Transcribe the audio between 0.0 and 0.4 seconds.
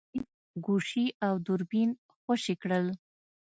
شريف